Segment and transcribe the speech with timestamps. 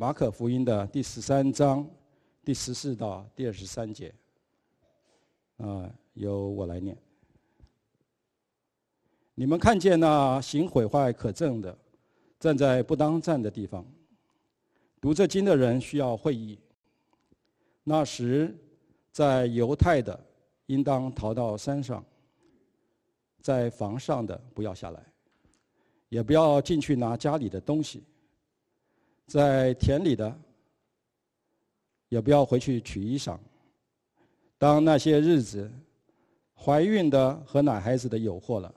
[0.00, 1.86] 马可福音的第十三章
[2.42, 4.10] 第十四到第二十三节。
[5.58, 6.96] 啊，由我来念。
[9.34, 11.76] 你们看见那行毁坏可憎的，
[12.38, 13.84] 站在不当站的地方。
[15.02, 16.58] 读这经的人需要会意。
[17.84, 18.56] 那时，
[19.12, 20.18] 在犹太的
[20.64, 22.02] 应当逃到山上，
[23.42, 25.04] 在房上的不要下来，
[26.08, 28.02] 也不要进去拿家里的东西。
[29.30, 30.36] 在田里的，
[32.08, 33.38] 也不要回去取衣裳。
[34.58, 35.70] 当那些日子，
[36.52, 38.74] 怀孕的和奶孩子的有祸了，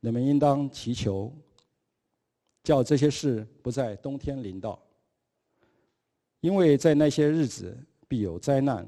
[0.00, 1.32] 你们应当祈求，
[2.64, 4.76] 叫这些事不在冬天临到。
[6.40, 7.78] 因为在那些日子
[8.08, 8.84] 必有灾难。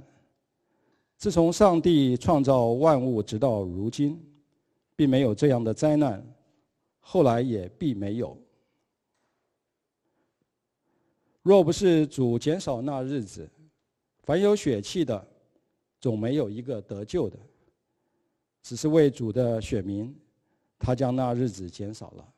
[1.19, 4.21] 自从上帝创造万物直到如今，
[4.97, 6.21] 并没有这样的灾难，
[6.99, 8.37] 后来也必没有。
[11.49, 13.49] 若不是主减少那日子，
[14.23, 15.27] 凡有血气的，
[15.99, 17.39] 总没有一个得救的。
[18.63, 20.15] 只是为主的选民，
[20.79, 22.29] 他将那日子减少了。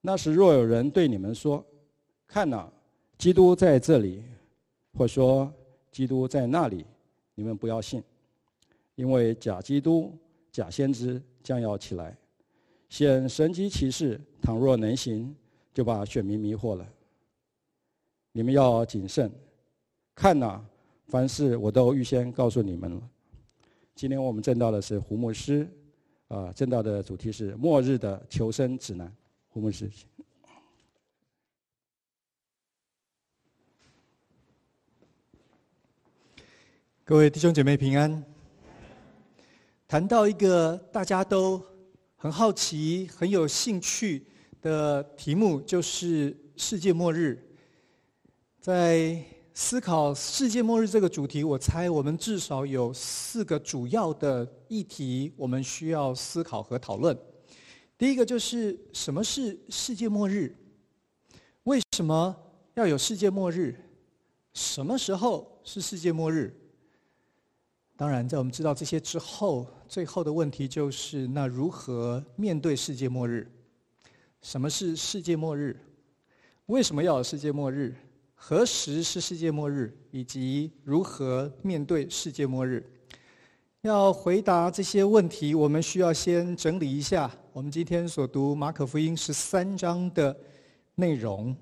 [0.00, 1.66] 那时若有人对你们说
[2.28, 2.72] ：“看哪！”
[3.18, 4.22] 基督在这里，
[4.96, 5.52] 或说
[5.90, 6.86] 基督在那里，
[7.34, 8.00] 你们不要信，
[8.94, 10.16] 因为假基督、
[10.52, 12.16] 假先知将要起来，
[12.88, 15.34] 显神迹奇事，倘若能行，
[15.74, 16.88] 就把选民迷惑了。
[18.32, 19.30] 你们要谨慎，
[20.14, 20.60] 看呐，
[21.06, 23.10] 凡事我都预先告诉你们了。
[23.94, 25.68] 今天我们正道的是胡牧师，
[26.28, 29.12] 啊，正道的主题是末日的求生指南。
[29.48, 29.90] 胡牧师。
[37.02, 38.22] 各位弟兄姐妹平安。
[39.88, 41.60] 谈到一个大家都
[42.14, 44.26] 很好奇、很有兴趣
[44.60, 47.42] 的题目，就是世界末日。
[48.60, 49.16] 在
[49.54, 57.16] 思考世界末日这个主题，我猜我们至少有四个主要的议题，我们需要思考和讨论。
[57.96, 60.52] 第一个就是什么是世界末日？
[61.64, 62.34] 为什么
[62.74, 63.76] 要有世界末日？
[64.54, 66.52] 什么时候是世界末日？
[67.96, 73.48] 当然，在我们知道这些之后，最后的问题就是：那如何面对世界末日？
[74.42, 75.76] 什么是世界末日？
[76.66, 77.94] 为什么要有世界末日？
[78.40, 79.92] 何时是世界末日？
[80.12, 82.82] 以及如何面对世界末日？
[83.82, 90.34] 要回答这些问题，我们需要先整理一下我们今天所读马可福音十三章的
[90.94, 91.54] 内容。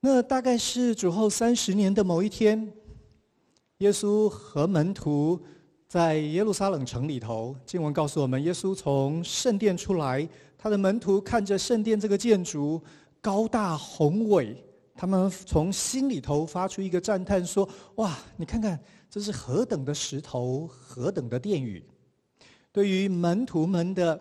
[0.00, 2.70] 那大概是主后三十年的某一天。
[3.78, 5.40] 耶稣和门徒
[5.88, 12.82] 在耶路撒冷城里头，经文告诉我们，耶稣从圣殿出来，他的门徒看着圣殿这个建筑
[13.20, 14.62] 高大宏伟，
[14.94, 18.78] 他们从心里头发出一个赞叹，说：“哇，你看看
[19.10, 21.84] 这是何等的石头，何等的殿宇！”
[22.72, 24.18] 对于门徒们的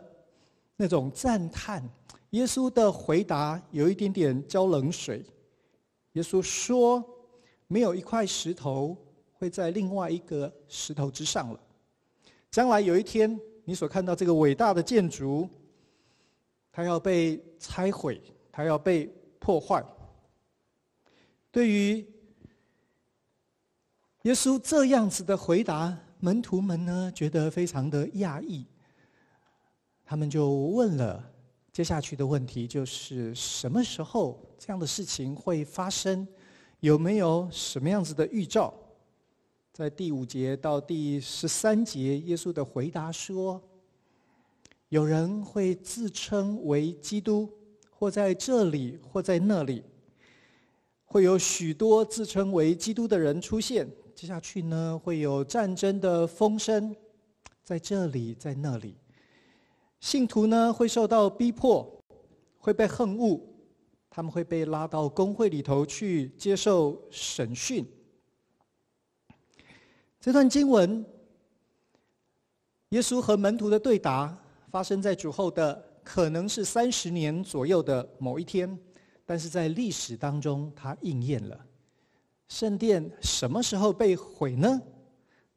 [0.76, 1.88] 那种赞叹，
[2.32, 5.24] 耶稣的回答有一点点浇冷水。
[6.14, 7.04] 耶稣说
[7.68, 8.98] ：“没有一块石头。”
[9.36, 11.60] 会在另外一个石头之上了。
[12.50, 15.50] 将来有一天，你所看到这个伟大的建筑，
[16.72, 18.22] 它要被拆毁，
[18.54, 19.84] 它要被破坏。
[21.54, 22.04] 对于
[24.24, 28.66] 耶稣这样子的回答，门徒们呢觉得非常的讶异。
[30.04, 31.24] 他们就问了
[31.72, 36.28] 接下去的问题，就是什么时候这样的事情会发生？
[36.80, 38.74] 有没有什么样子的预兆？
[39.72, 43.62] 在第五节到第十三节，耶稣的回答说
[44.90, 47.48] ：“有人会自称为基督，
[47.92, 49.84] 或在这里，或在那里，
[51.14, 53.88] 会有许多自称为基督的人出现。
[54.16, 56.96] 接下去呢，会有战争的风声，
[57.64, 58.96] 在这里，在那里，
[60.00, 61.88] 信徒呢会受到逼迫，
[62.58, 63.40] 会被恨恶，
[64.10, 67.86] 他们会被拉到公会里头去接受审讯。”
[70.20, 71.06] 这段经文，
[72.90, 74.36] 耶稣和门徒的对答
[74.72, 78.76] 发生在主后的可能是三十年左右的某一天，
[79.26, 81.66] 但是在历史当中，它应验了。
[82.48, 84.82] 圣殿什么时候被毁呢？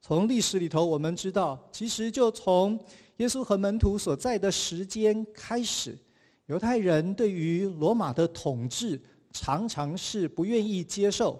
[0.00, 2.78] 从历史里头我们知道，其实就从
[3.16, 5.98] 耶稣和门徒所在的时间开始，
[6.46, 9.00] 犹太人对于罗马的统治
[9.32, 11.38] 常常是不愿意接受，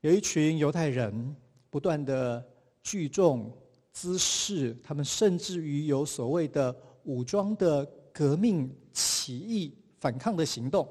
[0.00, 1.36] 有一群犹太人。
[1.70, 2.42] 不断的
[2.82, 3.54] 聚众
[3.92, 10.88] 滋事，他们甚至于有所谓的武装的革命起义反抗的行动。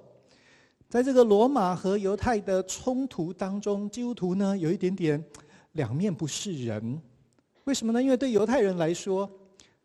[0.89, 5.21] 在这个罗马和犹太的冲突当中，基督徒呢有一点点
[5.73, 7.01] 两面不是人。
[7.65, 8.01] 为什么呢？
[8.01, 9.29] 因为对犹太人来说，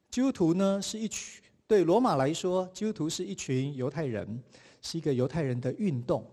[0.08, 4.40] 基督徒呢是一群；对罗马来说，基督徒是一群犹太人，
[4.80, 6.24] 是一个犹太人的运动。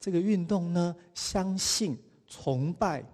[0.00, 3.04] 这个运动呢，相信、崇拜、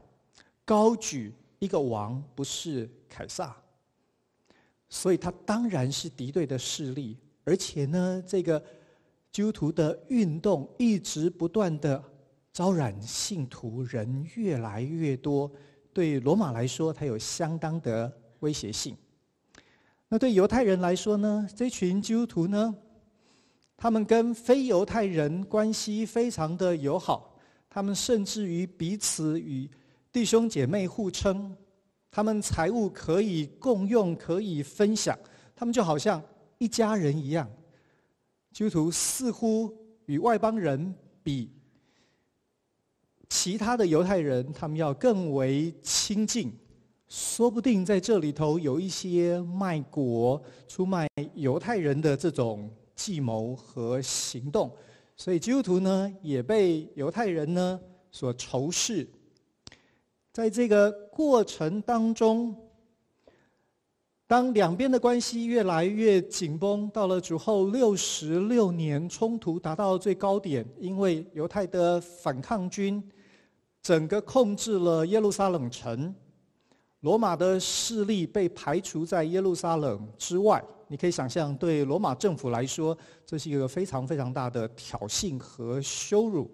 [0.64, 3.56] 高举一个王，不是凯撒，
[4.88, 7.16] 所以他当然是敌对的势力。
[7.42, 8.62] 而且呢，这个
[9.32, 12.02] 基督徒的运动一直不断的
[12.52, 15.50] 招揽信徒，人越来越多。
[15.92, 18.96] 对罗马来说，它有相当的威胁性。
[20.08, 21.48] 那对犹太人来说呢？
[21.54, 22.74] 这群基督徒呢？
[23.76, 27.38] 他们跟非犹太人关系非常的友好，
[27.68, 29.70] 他们甚至于彼此与
[30.12, 31.56] 弟兄姐妹互称，
[32.10, 35.16] 他们财物可以共用，可以分享，
[35.54, 36.22] 他们就好像
[36.58, 37.48] 一家人一样。
[38.52, 39.72] 基督徒似乎
[40.06, 41.50] 与外邦人比
[43.28, 46.52] 其他的犹太人，他们要更为亲近，
[47.08, 52.70] 说不定在这里头有一些卖国、出卖犹太人的这种。
[52.96, 54.70] 计谋和行动，
[55.16, 57.80] 所以基督徒呢也被犹太人呢
[58.10, 59.08] 所仇视。
[60.34, 62.54] 在这个过程当中，
[64.30, 73.02] 当两边的关系越来越紧绷，到了主后六十六年，冲突达到最高点，因为犹太的反抗军
[73.82, 76.14] 整个控制了耶路撒冷城，
[77.00, 80.62] 罗马的势力被排除在耶路撒冷之外。
[80.86, 82.96] 你可以想象，对罗马政府来说，
[83.26, 86.48] 这是一个非常非常大的挑衅和羞辱。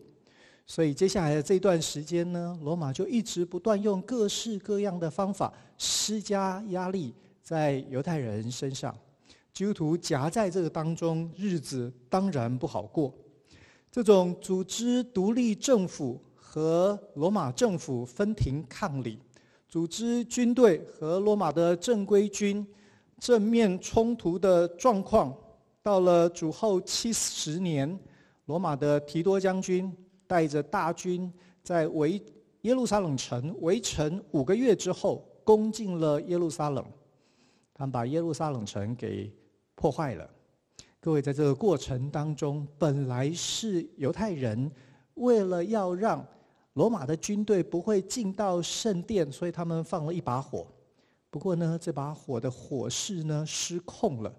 [0.67, 7.13] 所以接下来的这段时间呢，罗马就一直不断用各式各样的方法施加压力
[7.47, 8.93] 在犹太人身上。
[9.53, 13.15] 基督徒夹在这个当中，日子当然不好过。
[13.89, 19.21] 这种组织独立政府和罗马政府分庭抗礼，
[19.69, 22.67] 组织军队和罗马的正规军。
[23.21, 25.33] 正面冲突的状况，
[25.83, 27.99] 到了主后七十年，
[28.47, 29.91] 罗马的提多将军
[30.27, 31.33] 带着大军
[31.63, 32.21] 在围
[32.63, 36.85] 耶路撒冷城围城五个月之后，攻进了耶路撒冷，
[37.79, 39.31] 他们把耶路撒冷城给
[39.75, 40.27] 破坏了。
[40.99, 44.73] 各位，在这个过程当中，本来是犹太人
[45.13, 46.27] 为了要让
[46.73, 50.67] 罗马的军队不会进到圣殿，所以他们放了一把火。
[51.29, 54.35] 不过呢，这把火的火势呢失控了，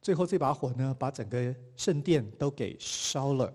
[0.00, 3.52] 最后这把火呢把整个圣殿都给烧了。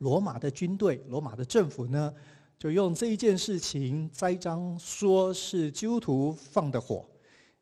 [0.00, 2.12] 罗马的军队、罗马的政府呢，
[2.58, 7.08] 就用这一件事情栽赃，说是基督徒放的火。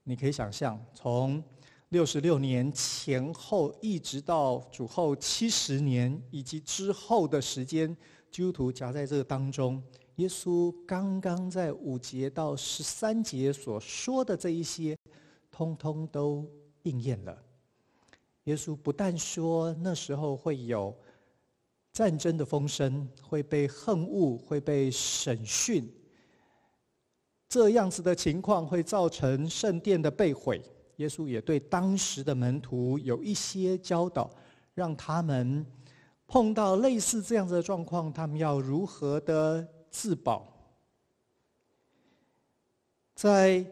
[0.08, 1.42] 你可以想象，从
[1.88, 7.94] 六十六年前后一直到主后七十年以及之后的时间，
[8.30, 9.82] 基督徒夹在这个当中。
[10.16, 14.96] 耶稣刚刚在五节到十三节所说的这一些，
[15.50, 16.48] 通通都
[16.84, 17.36] 应验了。
[18.44, 20.96] 耶稣不但说那时候会有
[21.92, 25.92] 战争的风声，会被恨恶，会被审讯，
[27.48, 30.60] 这样子的情况会造成圣殿的被毁。
[30.96, 34.30] 耶稣也对当时的门徒有一些教导，
[34.74, 35.64] 让他们
[36.26, 40.50] 碰到类似这样子的状况，他们要如何的自保，
[43.14, 43.64] 在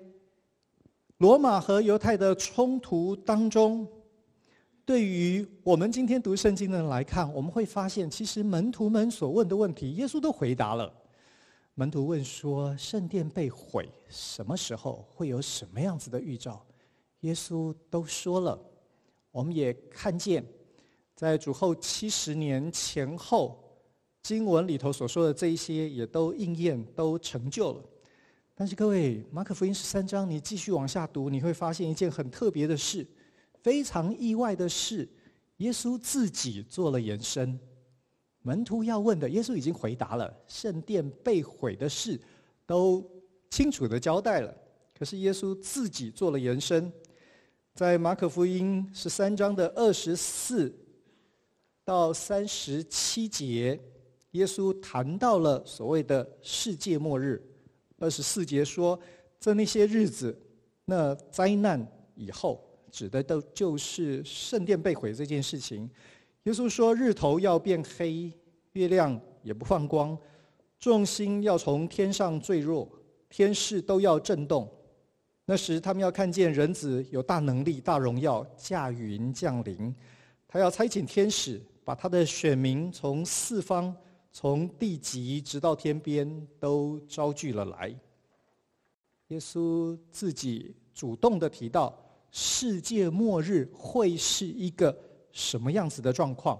[1.16, 3.88] 罗马和犹太的冲突当中，
[4.84, 10.92] 对于我们今天读圣经的人来看，我们会发现，其实门徒们所问的问题，耶稣都回答了。
[11.74, 16.64] 门徒问说：“圣殿被毁，什么时候会有什么样子的预兆？”
[17.20, 18.58] 耶稣都说了。
[19.32, 20.44] 我们也看见，
[21.16, 23.60] 在主后七十年前后。
[24.22, 27.84] 经文里头所说的这一些也都应验，都成就了。
[28.54, 33.06] 但是各位，马可福音十三章，你继续往下读，你会发现一件很特别的事，
[33.62, 35.06] 非常意外的事，
[35.58, 37.60] 耶稣自己做了延伸。
[38.46, 42.20] 门徒要问的，耶稣已经回答了，圣殿被毁的事
[42.66, 43.02] 都
[43.48, 44.54] 清楚的交代了。
[44.96, 46.92] 可是耶稣自己做了延伸，
[47.74, 50.70] 在马可福音十三章的二十四
[51.86, 53.80] 到三十七节。
[54.32, 57.42] 耶稣谈到了所谓的世界末日，
[57.98, 58.98] 二十四节说，
[59.40, 60.38] 在那些日子，
[60.84, 65.88] 那灾难以后，指的都就是圣殿被毁这件事情。
[66.44, 68.32] 耶稣说，日头要变黑，
[68.72, 70.16] 月亮也不放光，
[70.78, 72.88] 众星要从天上坠落，
[73.28, 74.70] 天势都要震动。
[75.44, 79.94] 那时，他们要看见人子有大能力、大荣耀，驾云降临。
[80.48, 81.60] 他要差遣天使。
[81.86, 83.94] 把他的选民从四方、
[84.32, 87.94] 从地极直到天边都招聚了来。
[89.28, 91.94] 耶稣自己主动的提到，
[92.30, 94.98] 世界末日会是一个
[95.34, 96.58] 什么样子的状况？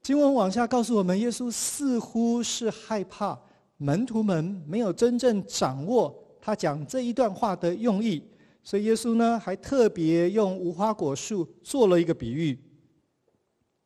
[0.00, 3.38] 经文往下告诉我们，耶稣似乎是害怕
[3.76, 8.22] 门徒们没有真正掌握他讲这一段话的用意，
[8.62, 12.58] 所以耶稣呢还特别用无花果树做了一个比喻。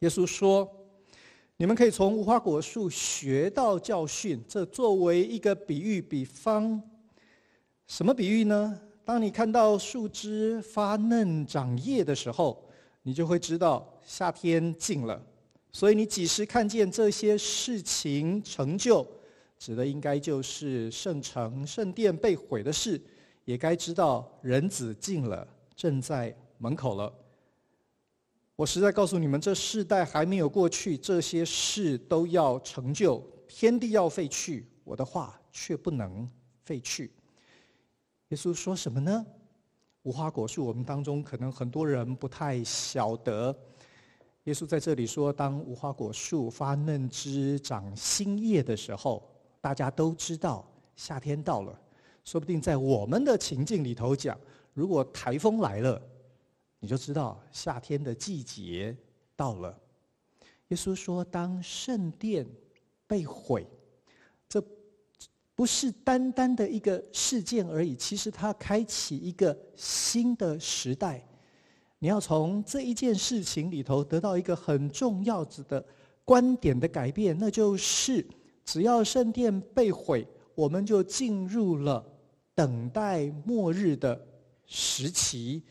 [0.00, 0.68] 耶稣说
[1.56, 6.80] ：“你们可以从无花果树学到教训。”这作为一个比喻比方，
[7.86, 8.78] 什么比喻呢？
[9.04, 12.64] 当你看到树枝发嫩长叶的时候，
[13.02, 15.20] 你就会知道夏天近了。
[15.72, 19.06] 所以你几时看见这些事情成就，
[19.58, 23.00] 指的应该就是圣城、圣殿被毁的事，
[23.44, 27.12] 也该知道人子近了，正在门口了。
[28.54, 36.30] 我实在告诉你们，这世代还没有过去，这些事都要成就，天地要废去，我的话却不能
[36.62, 37.10] 废去。
[38.28, 39.26] 耶稣说什么呢？
[40.02, 43.56] 无花果树，我们当中可能很多人不太晓得。
[44.44, 49.22] 耶稣在这里说：“当无花果树发嫩枝、长新叶的时候，
[49.60, 51.78] 大家都知道夏天到了。
[52.24, 54.36] 说不定在我们的情境里头讲，
[54.74, 56.02] 如果台风来了，
[56.80, 58.96] 你就知道夏天的季节
[59.36, 59.78] 到了。”
[60.68, 62.44] 耶稣说：“当圣殿
[63.06, 63.64] 被毁，
[64.48, 64.60] 这
[65.62, 71.24] 不是单单的一个事件而已，其实它开启一个新的时代。”
[72.00, 75.86] 你要从这一件事情里头得到一个很重要子的
[76.24, 78.26] 观点的改变，那就是
[78.64, 80.26] 只要圣殿被毁，
[80.56, 82.04] 我们就进入了
[82.56, 84.20] 等待末日的
[84.66, 85.62] 时期。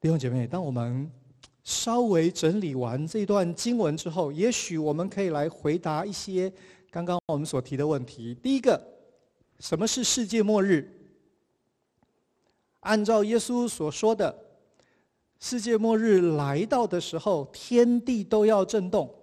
[0.00, 1.08] 弟兄姐妹，当我们
[1.62, 6.52] 稍微整理完这段经文之后，也许我们可以来回答一些
[6.96, 8.34] 刚刚我们所提的问题。
[8.42, 8.82] 第一个，
[9.60, 10.90] 什么是世界末日？
[12.80, 14.34] 按照耶稣所说的。
[15.38, 19.14] 世界末日来到的时候，天地都要震动。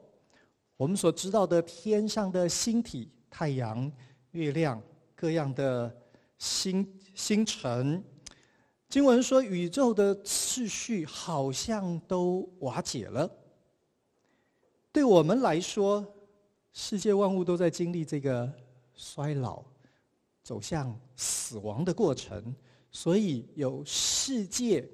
[0.78, 3.92] 我们所知道的天上的星体、太阳、
[4.34, 4.80] 月亮、
[5.16, 5.92] 各样的
[6.38, 8.04] 星星辰，
[8.88, 13.28] 经文说宇宙的次序好像都瓦解了。
[14.92, 16.06] 对我们来说，
[16.74, 18.52] 世界万物都在经历这个
[18.94, 19.64] 衰老、
[20.44, 22.54] 走向死亡的过程，
[22.92, 24.86] 所以有世界。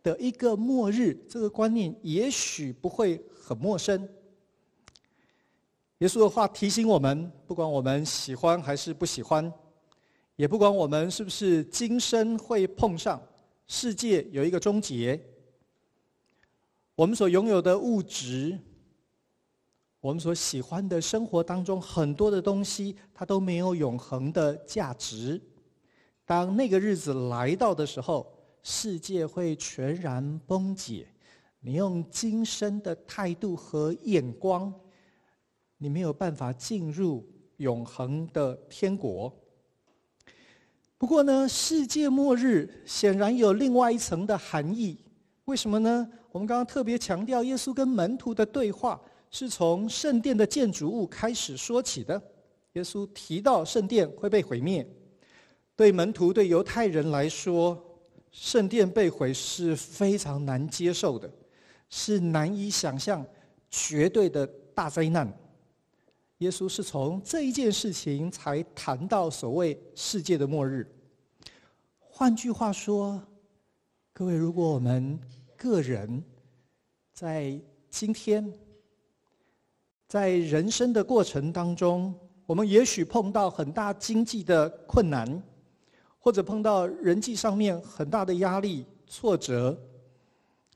[0.00, 4.08] 的一个末日，这个观念也许不会很陌生。
[5.98, 9.52] 耶稣的话提醒我们，不管我们喜欢还是不喜欢，
[10.36, 13.20] 也不管我们是不是今生会碰上，
[13.66, 15.20] 世界有一个终结。
[16.94, 18.56] 我们所拥有的物质，
[20.00, 25.40] 我们所喜欢的生活当中很多的东西，它都没有永恒的价值。
[26.24, 31.08] 当那个日子来到的时候，世界会全然崩解，
[31.60, 34.72] 你用今生的态度和眼光，
[35.78, 37.26] 你没有办法进入
[37.56, 39.34] 永恒的天国。
[40.96, 44.96] 不过呢，世界末日显然有另外一层的含义。
[45.46, 46.08] 为什么呢？
[46.30, 52.20] 我们刚刚特别强调，耶稣跟门徒的对话是从圣殿的建筑物开始说起的。
[52.74, 54.86] 耶稣提到圣殿会被毁灭，
[55.74, 57.84] 对门徒、对犹太人来说。
[58.30, 61.28] 圣殿被毁是非常难接受的，
[61.88, 63.26] 是难以想象
[63.70, 65.26] 绝对的大灾难。
[66.38, 70.86] 耶稣是从这一件事情才谈到所谓世界的末日。
[71.98, 73.20] 换句话说，
[74.12, 75.18] 各位，如果我们
[75.56, 76.22] 个人
[77.14, 77.58] 在
[77.88, 78.52] 今天
[80.08, 82.12] 在人生的过程当中，
[82.46, 85.40] 我们也许碰到很大经济的困难。
[86.20, 89.78] 或者碰到人际上面很大的压力、挫折，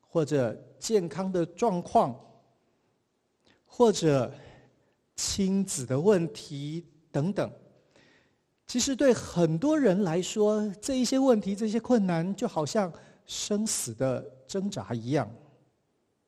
[0.01, 2.19] 或者健康的状况，
[3.67, 4.33] 或者
[5.15, 7.51] 亲子的问题等等。
[8.67, 12.91] 其实对很多人来说，这一些问题、这些困难，就好像
[13.27, 15.31] 生死的挣扎一样。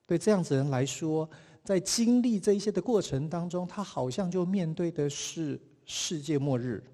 [0.05, 1.27] 对这样子人来说，
[1.65, 6.85] 在经历这一些的过程当中，他好像就面对的是世界末日。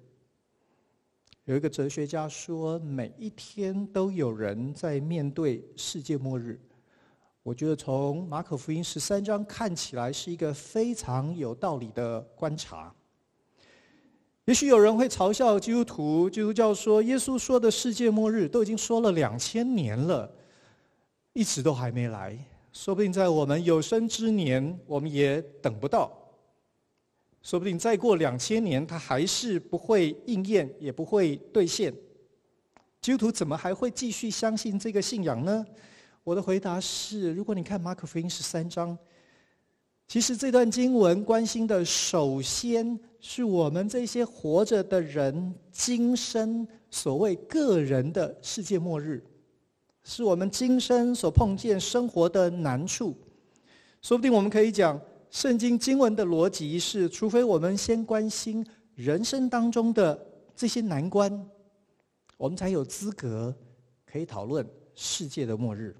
[1.43, 6.57] 有一个哲学家说：“每一天都有人在面对世界末日。”
[7.43, 12.93] 我觉得从马可福音十三章看起来是一个非常有道理的观察。
[14.45, 20.31] 也许有人会嘲笑基督徒、基督教说：“耶稣说的世界末日都已经说了两千年了，
[21.33, 22.37] 一直都还没来。”
[22.71, 26.17] 说不定在我们有生之年，我们也等不到。
[27.41, 31.93] 说不定再过两千年，它还是不会应验，也不会兑现。
[33.01, 35.65] 基督徒怎么还会继续相信这个信仰呢？
[36.23, 38.95] 我的回答是：如果你看马可福音十三章，
[40.07, 49.23] 其实这段经文关心的，首先是我们这些活着的人今生所谓个人的世界末日，
[50.03, 53.15] 是我们今生所碰见生活的难处。
[54.01, 58.65] 说不定我们可以讲，圣经经文的逻辑是：除非我们先关心
[58.95, 60.19] 人生当中的
[60.55, 61.49] 这些难关，
[62.37, 63.53] 我们才有资格
[64.05, 65.95] 可以讨论世界的末日。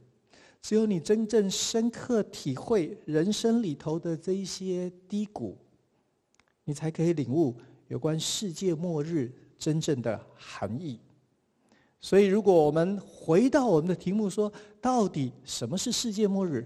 [0.61, 5.57] 只有你真正深刻体会人生里头的这一些低谷，
[6.63, 7.55] 你才可以领悟
[7.87, 10.99] 有关世界末日真正的含义。
[12.01, 16.65] 所以，如果我们回到我们的题目说，到底什么是世界末日？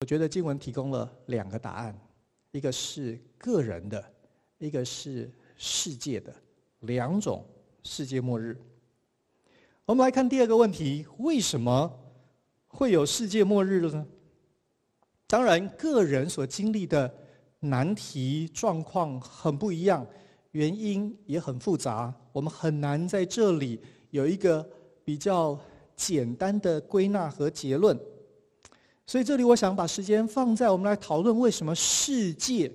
[0.00, 1.98] 我觉得经文提供了两个答案：
[2.50, 4.04] 一个是个人的，
[4.58, 6.34] 一个是世界的，
[6.80, 7.44] 两种
[7.82, 8.60] 世界末日。
[9.86, 11.90] 我们来看第二个问题：为什么？
[12.68, 14.06] 会有世界末日了呢？
[15.26, 17.10] 当然，个人所经历的
[17.60, 20.06] 难题状况很不一样，
[20.50, 24.68] 原因也很复杂，我们很难在这里有一个
[25.04, 25.58] 比较
[25.94, 27.98] 简单的归纳和结论。
[29.06, 32.70] 所以，这里我想把时间放在我们来讨论为什么世界，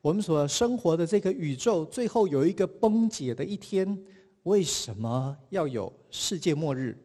[0.00, 3.98] 我们所生活的这个宇宙，最后有一个崩解的一天，
[4.44, 6.96] 为什么要有世界末日？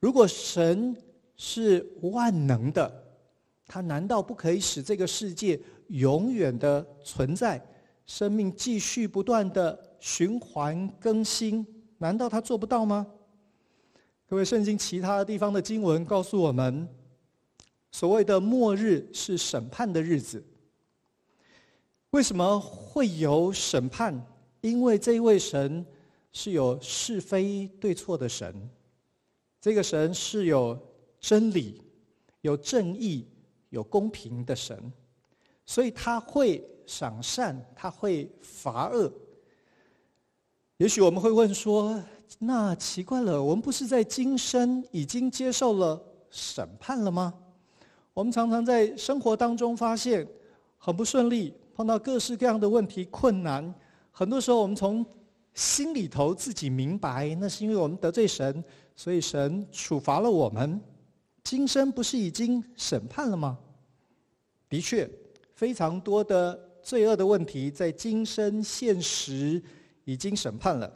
[0.00, 0.96] 如果神
[1.36, 2.92] 是万能的，
[3.66, 7.64] 他难道不可以使这个世界永远的存在，
[8.06, 11.64] 生命继续不断的循环更新？
[12.02, 13.06] 难道他做不到吗？
[14.26, 16.88] 各位，圣经其他地方的经文告诉我们，
[17.92, 20.44] 所谓的末日是审判的日子。
[22.10, 24.20] 为什么会有审判？
[24.62, 25.84] 因为这一位神
[26.32, 28.68] 是有是非对错的神，
[29.60, 30.76] 这个神是有。
[31.22, 31.82] 真理
[32.40, 33.28] 有正义、
[33.68, 34.90] 有公平的神，
[35.66, 39.12] 所以他会赏善，他会罚恶。
[40.80, 42.02] 也许我们会问说
[42.40, 47.34] ：“那奇怪了，我们不是在今生已经接受了审判了吗？”
[48.14, 50.26] 我们常常在生活当中发现
[50.78, 53.74] 很不顺利，碰到各式各样的问题、困难。
[54.10, 55.04] 很多时候，我们从
[55.52, 58.64] 心里头自己明白，那是因为我们得罪神，
[58.96, 60.80] 所以神处罚了我们。
[61.44, 63.58] 今生不是已经审判了吗？
[64.70, 65.06] 的确，
[65.52, 69.62] 非常多的罪恶的问题在今生现实
[70.04, 70.88] 已经审判了。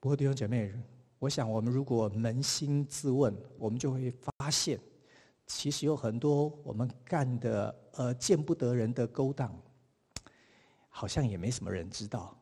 [0.00, 0.72] 不过弟兄姐妹，
[1.18, 4.78] 我想我们如果扪心自问，我们就会发现，
[5.46, 9.54] 其实有很多我们干的呃见不得人的勾当，
[10.88, 12.38] 好像也没什么人知道。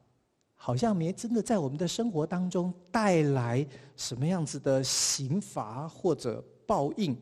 [0.55, 7.21] 好像没真的在我们的生活当中带来什么样子的刑罚或者报应。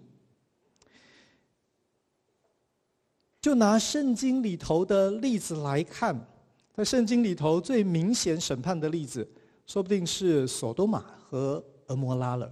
[3.41, 6.15] 就拿圣经里头的例子来看，
[6.81, 9.29] 在圣经里头最明显审判的例子，
[9.67, 12.51] 说不定是索多玛和蛾摩拉了。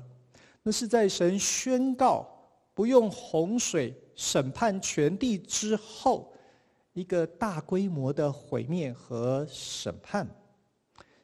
[0.63, 2.29] 那是在神宣告
[2.75, 6.31] 不用洪水审判全地之后，
[6.93, 10.29] 一个大规模的毁灭和审判。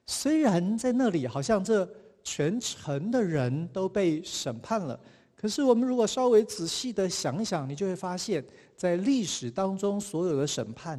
[0.07, 1.87] 虽然在那里好像这
[2.23, 4.99] 全城的人都被审判了，
[5.37, 8.43] 可是我们如果稍微仔细的想一想，你就会发现，
[8.75, 10.99] 在历史当中所有的审判，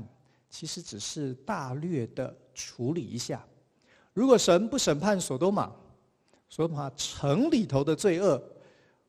[0.58, 3.46] 其实只是大略的处理一下。
[4.14, 5.70] 如果神不审判索多玛，
[6.48, 8.42] 索多玛城里头的罪恶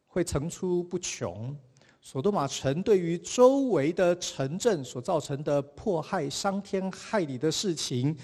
[0.08, 1.56] 会层出不穷，
[2.00, 8.16] 索多玛城对于周围的城镇所造成的迫害、伤天害理的事情。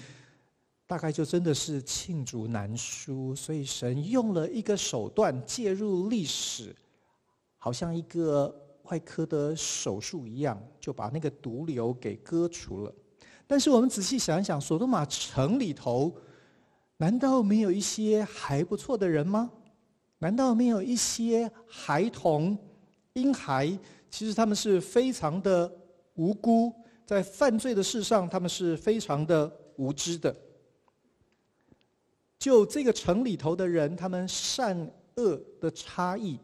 [0.85, 6.75] 大概就真的是罄竹难书，所以神用了一个手段介入历史，
[7.57, 12.93] 好像一个外科的手术一样，就把那个毒瘤给割除了。
[13.45, 16.13] 但是我们仔细想一想，索多玛城里头，
[16.97, 19.51] 难道没有一些还不错的人吗？
[20.19, 22.57] 难道没有一些孩童、
[23.13, 23.77] 婴孩？
[24.09, 25.71] 其实他们是非常的
[26.15, 26.73] 无辜，
[27.05, 30.33] 在犯罪的事上，他们是非常的无知的。
[32.39, 36.39] 就这个城里头的人，他们善恶的差异，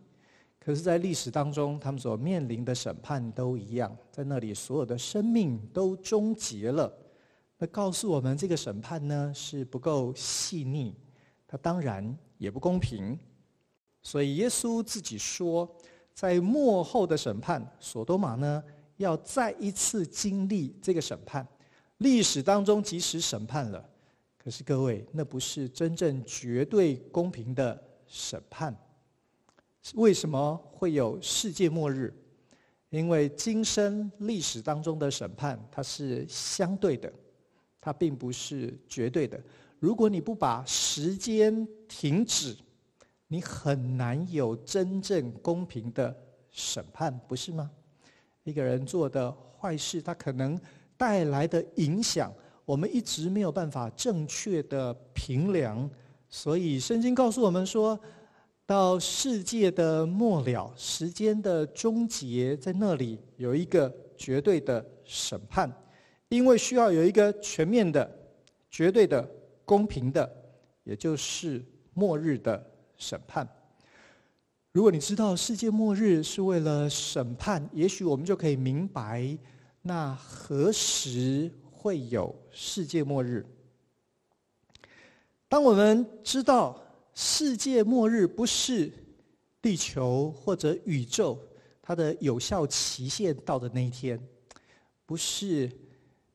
[0.69, 6.95] 可是，在历史当中，他们所面临的审判都一样，在那里，所有的生命都终结了。
[7.57, 10.95] 那告诉我们，这个审判呢，是不够细腻，
[11.47, 13.17] 它当然也不公平。
[14.03, 15.67] 所以，耶稣自己说，
[16.13, 18.63] 在末后的审判，所多玛呢
[18.97, 21.47] 要再一次经历这个审判。
[21.97, 23.83] 历史当中即使审判了，
[24.37, 28.71] 可是各位，那不是真正绝对公平的审判。
[29.95, 32.13] 为什么会有世界末日？
[32.89, 37.11] 因为今生历史当中的审判，它是相对的，
[37.79, 39.39] 它并不是绝对的。
[39.79, 42.55] 如果你不把时间停止，
[43.27, 46.15] 你很难有真正公平的
[46.51, 47.69] 审判，不是吗？
[48.43, 50.59] 一个人做的坏事，他可能
[50.97, 52.33] 带来的影响，
[52.65, 55.89] 我们一直没有办法正确的评量。
[56.27, 57.99] 所以圣经告诉我们说，
[58.69, 65.73] 到世界的末了，时间的终结，在那里有一个绝对的审判，
[66.27, 68.07] 因为需要有一个全面的、
[68.69, 69.27] 绝对的、
[69.65, 70.31] 公平的，
[70.83, 72.63] 也就是末日的
[72.95, 73.49] 审判。
[74.71, 79.35] 如果你知道世界末日是为了审判，也许我们就可以明白，
[79.81, 83.43] 那何时会有世界末日？
[85.47, 86.79] 当我们知道。
[87.13, 88.91] 世界末日不是
[89.61, 91.37] 地球或者宇宙
[91.81, 94.19] 它的有效期限到的那一天，
[95.05, 95.69] 不是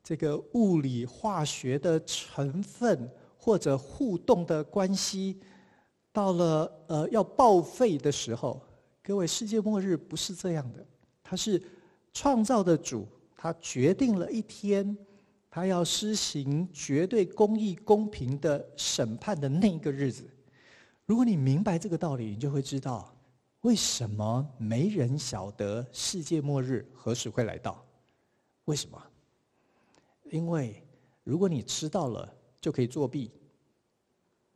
[0.02, 5.38] 这个物理化学的成分或者互动的关系
[6.12, 8.60] 到了呃要报废的时候。
[9.02, 10.86] 各位，世界末日不是这样的，
[11.22, 11.62] 它是
[12.12, 13.06] 创造的主，
[13.36, 14.96] 他决定了一天，
[15.50, 20.24] 他要施行绝对公义、公平的审判的那一个日子。
[21.06, 23.14] 如果你明白这个道理，你就会知道
[23.60, 27.84] 为什么没人晓得世界末日何时会来到。
[28.64, 29.02] 为什么？
[30.30, 30.82] 因为
[31.22, 33.30] 如果你知道了，就可以作弊；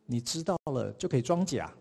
[0.07, 1.73] 你知道了，就可以装假。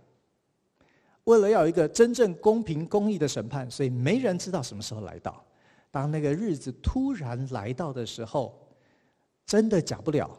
[1.23, 5.43] 为了要一个真正公平公义的审判，所以没人知道什么时候来到。
[5.89, 8.67] 当那个日子突然来到的时候，
[9.45, 10.30] 真的假不了，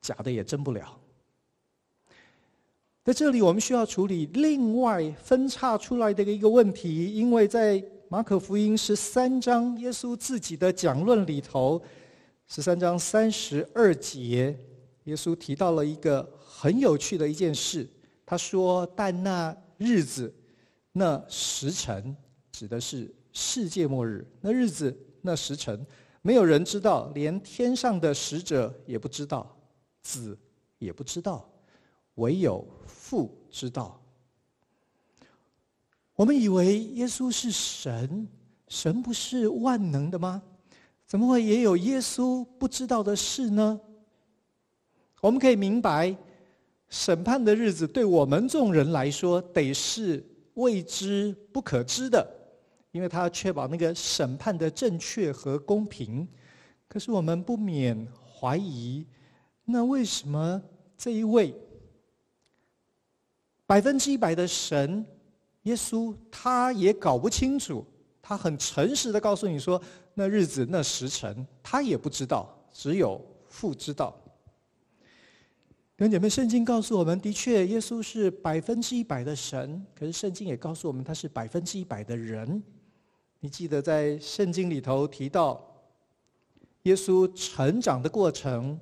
[0.00, 0.98] 假的也真不了。
[3.04, 11.82] 在这里，我们需要处理另外分叉出来的一个问题，因为在马可福音十三章，耶稣自己的讲论里头，
[12.46, 14.56] 十三章三十二节，
[15.04, 17.84] 耶稣提到了一个很有趣的一件事。
[18.24, 20.32] 他说：“但那日子，
[20.92, 22.16] 那时辰，
[22.52, 24.24] 指的是世界末日。
[24.40, 25.84] 那日子，那时辰，
[26.22, 29.58] 没有人知道，连天上的使者也不知道，
[30.02, 30.38] 子
[30.78, 31.44] 也不知道。”
[32.22, 34.00] 唯有父知道。
[36.14, 38.28] 我们以为耶稣是神，
[38.68, 40.40] 神不是万能的吗？
[41.04, 43.80] 怎么会也有耶稣不知道的事呢？
[45.20, 46.16] 我们可以明白，
[46.88, 52.24] 审判的日子对我们众人来说，得是未知不可知的，
[52.92, 56.26] 因为他要确保那个审判的正确和公平。
[56.86, 59.04] 可是我们不免怀疑，
[59.64, 60.62] 那为什么
[60.96, 61.54] 这一位？
[63.72, 65.02] 百分之一百的神，
[65.62, 67.82] 耶稣他也搞不清楚，
[68.20, 69.80] 他很诚实的告诉你说，
[70.12, 74.14] 那日子那时辰他也不知道，只有父知道。
[75.96, 82.62] 弟兄姐妹，圣经告诉我们，的确耶稣是百分之一百的神，可是圣经也告诉我们他是百分之一百的人。
[83.40, 85.66] 你记得在圣经里头提到
[86.82, 88.78] 耶稣成长的过程。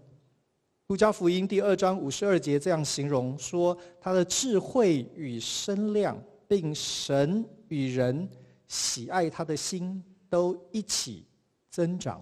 [0.90, 8.28] 路加福音第二章五十二节这样形容说：“他的智慧与身量，并神与人
[8.66, 11.24] 喜爱他的心都一起
[11.70, 12.20] 增长。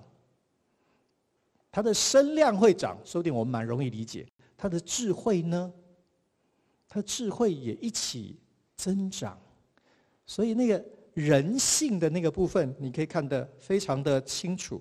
[1.73, 4.27] 他的身量会长，说不定我们蛮容易理解。
[4.55, 5.73] 他的智慧呢？
[6.91, 8.37] 他智慧也一起
[8.77, 9.41] 增长。
[10.27, 14.79] 所以那个人性的那个部分，你可以看得非常的清楚。”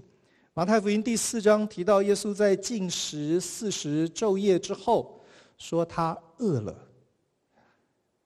[0.57, 5.21] 马太福音第四章提到，耶稣在禁食四十昼夜之后，
[5.55, 6.75] 说他饿了。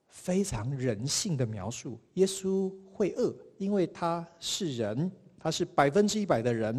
[0.08, 6.74] 非常人性的描述，耶稣会饿，因为他是人，他是百分之一百的人。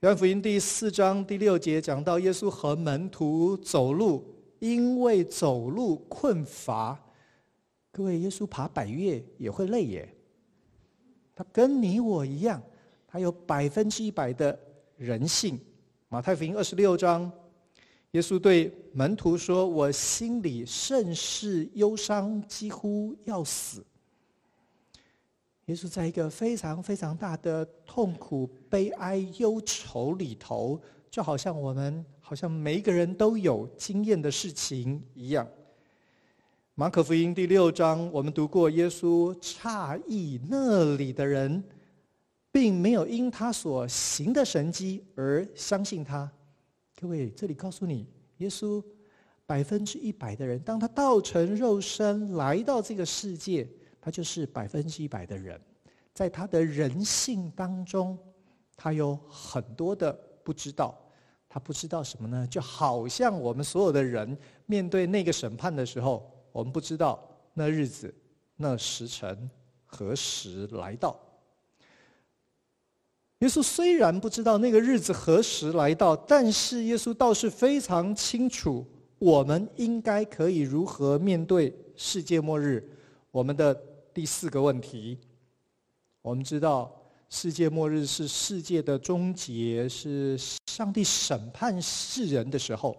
[0.00, 4.22] 约翰福音第四章第六节讲到，耶稣和门徒走路，
[4.58, 7.02] 因为走路困乏。
[7.90, 10.14] 各位，耶稣爬百岳也会累耶，
[11.34, 12.62] 他跟你我一样。
[13.16, 14.58] 还有百分之一百的
[14.98, 15.58] 人性。
[16.10, 17.32] 马太福音二十六章，
[18.10, 23.82] 耶稣对门徒说：“我心里甚是忧伤，几乎要死。”
[25.64, 30.78] 耶稣在一个非常非常大的痛苦、悲哀、忧愁里头，
[31.10, 35.48] 就好像我们好像每一个人都有经验的事情一样。
[36.74, 41.64] 马可福音第六章，我们读过，耶稣诧异那里的人，
[42.56, 46.26] 并没有因他所行的神迹而相信他。
[46.98, 48.82] 各位，这里告诉你，耶稣
[49.44, 53.68] 百分之一百的人，当他道成肉身来到这个世界，
[54.00, 55.60] 他就是百分之一百的人。
[56.14, 58.18] 在他的人性当中，
[58.74, 60.10] 他有很多的
[60.42, 60.98] 不知道。
[61.50, 62.46] 他不知道什么呢？
[62.46, 68.14] 就好像我们所有的人面对那个审判的时候，我们不知道那日子、
[68.56, 69.50] 那时辰
[69.84, 71.20] 何时来到。
[73.40, 78.84] 耶稣虽然不知道那个日子何时来到，但是耶稣倒是非常清楚，
[79.18, 82.82] 我们应该可以如何面对世界末日。
[83.30, 83.74] 我们的
[84.14, 85.18] 第四个问题，
[86.22, 86.92] 我们知道。
[87.28, 92.96] 世界末日是世界的终结，是上帝审判世人的时候。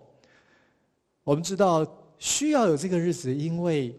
[1.24, 1.88] 我们知道
[2.20, 3.98] 需要有这个日子，因为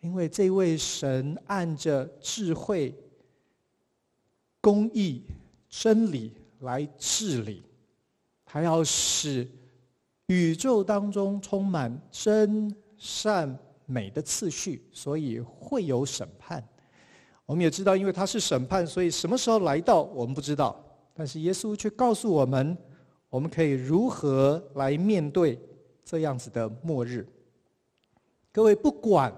[0.00, 2.92] 因为这位神按着智慧、
[4.62, 5.22] 公义、
[5.78, 7.62] 真理来治理，
[8.46, 9.46] 他要使
[10.28, 16.66] 宇宙当中充满真善美的次序，所以会有审判。
[17.44, 20.82] 我们也知道，因为他是审判，所以什么时候来到我们不知道。
[21.12, 22.74] 但是耶稣却告诉我们，
[23.28, 25.60] 我们可以如何来面对
[26.02, 27.28] 这样子的末日。
[28.50, 29.30] 各位，不管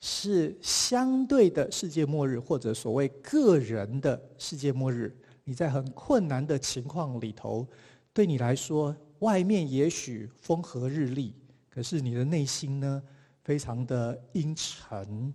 [0.00, 5.14] 是相对的世界末日，或者所谓个人的世界末日，
[5.48, 7.66] 你在很困难的情况里头，
[8.12, 11.34] 对你来说，外面也许风和日丽，
[11.70, 13.02] 可是你的内心呢，
[13.42, 15.32] 非常的阴沉。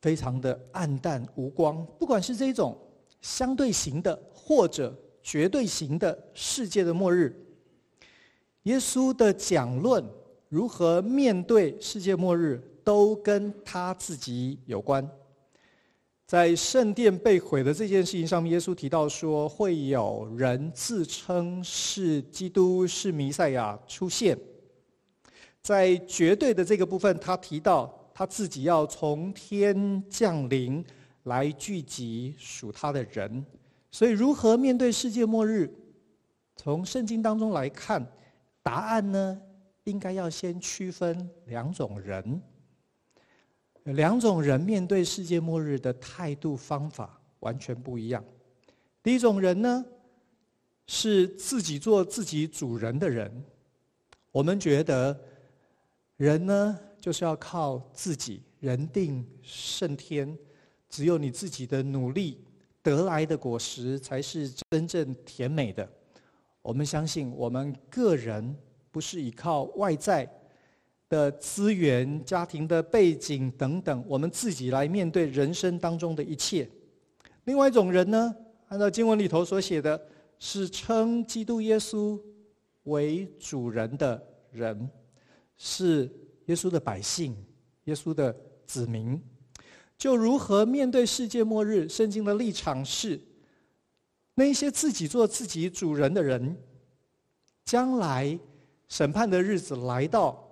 [0.00, 2.78] 非常的暗淡无光，不管是这种
[3.20, 7.34] 相对型的或者绝对型的世界的末日，
[8.62, 10.04] 耶稣的讲论
[10.48, 15.04] 如何面对世界末日，都跟他自己有关。
[16.28, 24.38] 在圣殿被毁的这件事情上面，耶稣提到说，会有人自称是基督、是弥赛亚出现。
[25.62, 27.92] 在绝对的这个部分，他提到。
[28.18, 30.84] 他自己要从天降临
[31.22, 33.46] 来聚集属他的人，
[33.92, 35.72] 所以如何面对世界末日？
[36.56, 38.04] 从圣经当中来看，
[38.60, 39.40] 答案呢，
[39.84, 42.42] 应该要先区分两种人。
[43.94, 48.22] 两种人面对世界末日的态度方法完全不一样。
[49.02, 49.84] 第一种人呢，
[50.86, 53.30] 是自己做自己主人的人。
[54.30, 55.18] 我们觉得
[56.16, 60.36] 人呢，就是要靠自己，人定胜天，
[60.90, 62.44] 只有你自己的努力
[62.82, 65.88] 得来的果实才是真正甜美的。
[66.60, 68.54] 我们相信，我们个人
[68.90, 70.28] 不是依靠外在
[71.08, 76.68] 的资源、家庭的背景等等，我们自己来面对人生当中的一切。
[77.44, 78.34] 另外一种人呢，
[78.68, 80.00] 按照经文里头所写的，
[80.38, 82.20] 是称基督耶稣
[82.84, 84.90] 为主人的人，
[85.56, 86.10] 是。
[86.48, 87.36] 耶稣的百姓，
[87.84, 88.34] 耶稣的
[88.66, 89.20] 子民，
[89.98, 91.86] 就如何面对世界末日？
[91.86, 93.20] 圣经的立场是：
[94.32, 96.56] 那些自己做自己主人的人，
[97.66, 98.40] 将来
[98.88, 100.47] 审判的日子来到，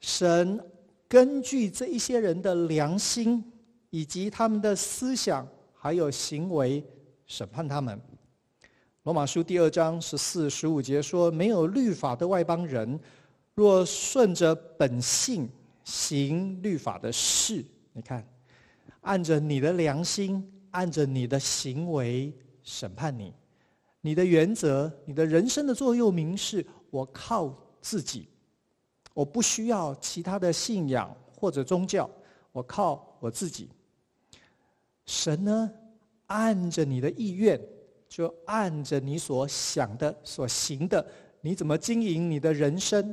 [0.00, 0.62] 神
[1.08, 3.44] 根据这一些人的良心
[3.90, 6.84] 以及他们的思想还有行为
[7.26, 8.00] 审判他们。
[9.04, 12.98] 罗马书第二章十四、十五节说：“没有律法的外邦人。”
[13.54, 15.48] 若顺着本性
[15.82, 18.24] 行律法的事，你看，
[19.00, 22.32] 按着你的良心，按着你的行为
[22.62, 23.34] 审判你，
[24.00, 28.28] 你的原则，你的人生的座右铭是：我靠自己，
[29.18, 32.08] 我不需要其他的信仰或者宗教，
[32.52, 33.68] 我靠我自己。
[35.06, 35.68] 神呢，
[36.26, 37.60] 按着你的意愿，
[38.08, 41.04] 就按着你所想的、所行的，
[41.40, 43.12] 你怎么经营你的人生？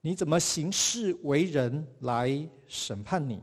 [0.00, 3.40] 你怎么行事为人来审判你？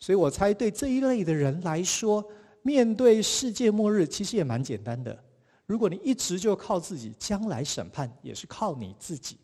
[0.00, 2.28] 所以我猜，对这一类的人来说，
[2.62, 5.16] 面对世界末日，其实也蛮简单的。
[5.64, 9.38] 如果你一直就靠自己，将来审判也是靠你自己。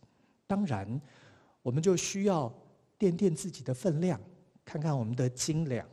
[0.48, 1.00] 当然，
[1.64, 2.52] 我们就需要
[2.98, 4.20] 掂掂自己的分量，
[4.66, 5.84] 看看我们的斤两。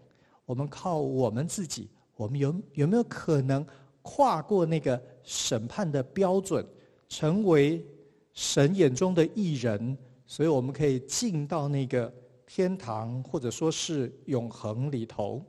[0.46, 3.66] 我们靠我们自己，我们有有没有可能
[4.02, 6.66] 跨过那个审判的标准，
[7.08, 7.86] 成为
[8.34, 9.98] 神眼中的义人？
[10.28, 12.14] 所以我们可以进到那个
[12.46, 15.42] 天堂，或者说是永恒里头。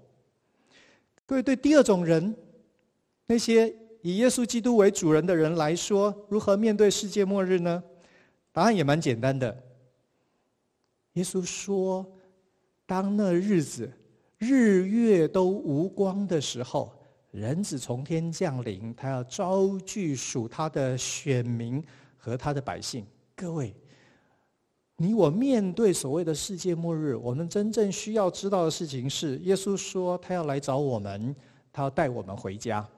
[1.27, 2.33] 各位，对第二种人，
[3.27, 7.83] 那些以耶稣基督为主人的人来说，如何面对世界末日呢？
[8.53, 9.61] 答案也蛮简单的。
[11.15, 12.07] 耶稣说
[12.87, 13.93] ：“当那日子，
[14.39, 16.93] 日月都无光的时候，
[17.31, 21.85] 人子从天降临，他要招聚属他的选民
[22.17, 23.75] 和他的百姓。”各位，
[24.97, 31.35] 你我面对所谓的世界末日，我们真正需要知道的事情是：耶稣说他要来找我们，
[31.73, 32.89] 他要带我们回家。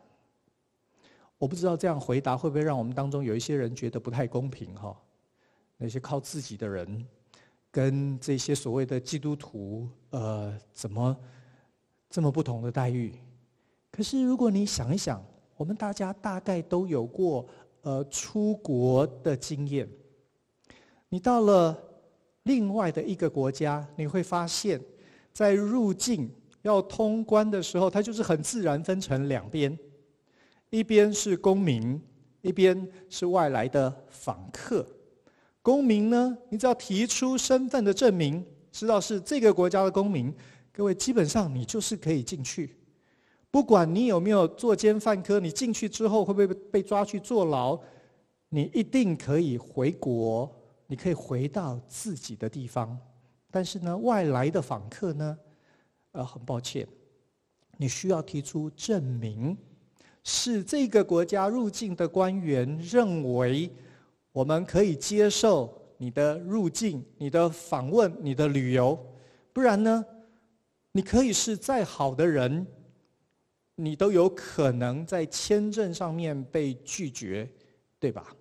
[1.36, 4.96] 我不知道这样回答会不会让我们当中有一些人觉得不太公平哈？
[5.76, 7.06] 那些靠自己的人，
[7.74, 11.16] 跟这些所谓的基督徒，呃，怎么
[12.08, 13.12] 这么不同的待遇？
[13.90, 15.20] 可是如果你想一想，
[15.56, 17.44] 我们大家大概都有过
[17.82, 19.88] 呃出国的经验。
[21.08, 21.76] 你到了
[22.44, 24.80] 另外的一个国家，你会发现，
[25.32, 26.30] 在入境
[26.62, 29.76] 要通关的时候，它就是很自然分成两边。
[30.70, 32.00] 一边是公民，
[32.40, 34.86] 一边是外来的访客。
[35.64, 40.30] 公民呢，你只要提出身份的证明，知道是这个国家的公民，
[40.70, 42.76] 各位基本上你就是可以进去。
[43.50, 47.80] 不管你有没有作奸犯科，你进去之后会不会被抓去坐牢，
[48.50, 50.54] 你一定可以回国，
[50.86, 52.98] 你可以回到自己的地方。
[53.50, 55.38] 但是呢，外来的访客呢，
[56.12, 56.86] 呃，很抱歉，
[57.78, 59.56] 你需要提出证明。
[60.24, 63.70] 是这个国家入境的官员认为，
[64.34, 68.98] 我们可以接受你的入境、你的访问、你的旅游，
[69.52, 70.04] 不然呢，
[70.90, 72.66] 你可以是再好的人，
[73.76, 77.48] 你都有可能在签证上面被拒绝，
[78.00, 78.34] 对吧？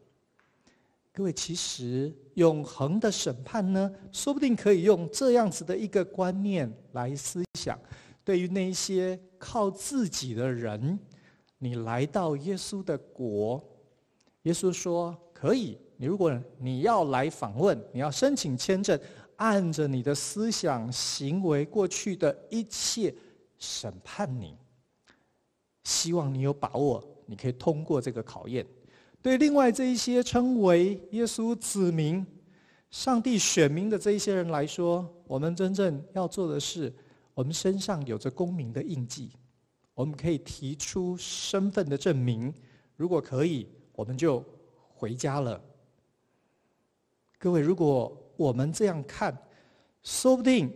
[1.12, 7.80] 各位，其实永恒的审判呢，说不定可以用这样子的一个观念来思想，
[8.24, 10.98] 对于那些靠自己的人。
[11.60, 13.64] 你来到耶稣的国，
[14.42, 15.78] 耶稣说可以。
[15.98, 19.00] 你如果你要来访问，你要申请签证，
[19.36, 23.14] 按着你的思想行为过去的一切
[23.58, 24.58] 审判你。
[25.84, 28.66] 希望你有把握，你可以通过这个考验。
[29.22, 32.26] 对另外这一些称为耶稣子民、
[32.90, 36.94] 上帝选民的这一些人来说，我们真正要做的是，
[37.34, 39.32] 我们身上有着公民的印记。
[39.94, 42.54] 我们可以提出身份的证明，
[42.96, 44.44] 如果可以，我们就
[44.90, 45.62] 回家了。
[47.44, 49.38] 各位，如果我们这样看，
[50.02, 50.72] 说不定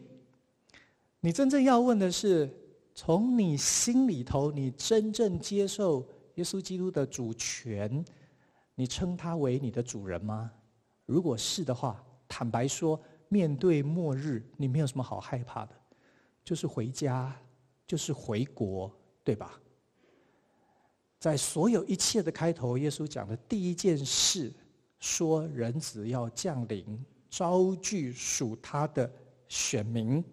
[1.22, 2.54] 你真正要问的是：
[2.94, 8.04] 从你心里头，你真正接受耶稣基督的主权，
[8.76, 10.52] 你称他为你的主人吗？
[11.06, 15.72] 如果是的话，坦白说，面对末日，你没有什么好害怕的，
[16.44, 17.34] 就是回家，
[17.88, 18.92] 就是回国。
[19.24, 19.58] 对吧？
[21.18, 24.54] 在所有一切的开头，耶稣讲的第一件事，
[25.00, 26.86] 说人子要降临，
[27.30, 29.10] 招聚属他的
[29.48, 30.24] 选民。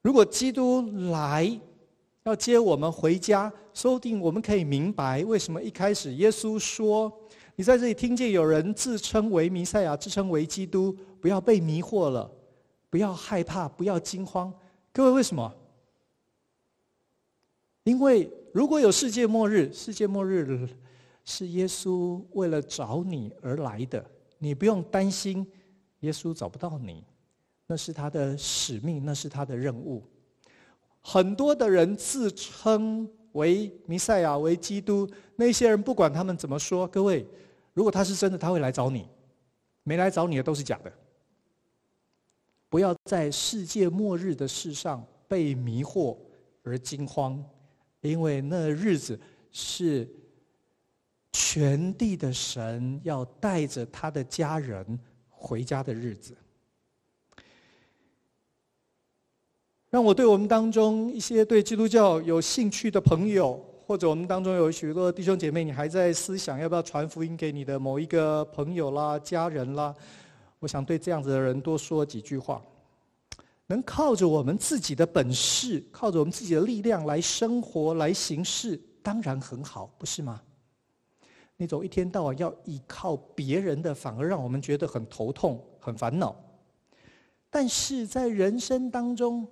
[0.00, 1.60] 如果基督来
[2.24, 7.12] 要接我们回家，说不定我们可以明白为什么一开始耶稣说
[7.56, 12.30] ：“你在这里听见有人自称为弥赛亚，自称为基督，不要被迷惑了，
[12.90, 14.52] 不要害怕，不要惊慌。”
[14.92, 15.54] 各位，为什么？
[17.84, 20.68] 因为如果有世界末日，世界末日
[21.24, 24.04] 是耶稣为了找你而来的，
[24.38, 25.46] 你不用担心
[26.00, 27.04] 耶稣找不到你，
[27.66, 30.02] 那是他的使命，那是他的任务。
[31.00, 37.26] 很多的人自称为弥赛亚、为基督，那些人不管他们怎么说，各位，
[37.72, 39.02] 如果他是真的，他会来找你；
[39.82, 40.92] 没来找你的都是假的。
[42.68, 46.16] 不要在世界末日的事上被迷惑
[46.62, 47.42] 而惊慌。
[48.00, 49.16] 因为那日子
[49.52, 50.08] 是
[51.32, 56.36] 全地的神要带着他的家人回家的日子。
[59.90, 69.94] 让我对我们当中一些对基督教有兴趣的朋友，或者我们当中有许多弟兄姐妹，你还在思想要不要传福音给你的某一个朋友啦、家人啦，
[70.60, 72.62] 我想对这样子的人多说几句话。
[73.66, 80.40] 能靠着我们自己的本事，靠着我们自己的力量来生活、来行事，当然很好，不是吗？
[81.62, 86.34] 那种一天到晚要依靠别人的，反而让我们觉得很头痛、很烦恼。
[87.48, 89.46] 但是在人生当中，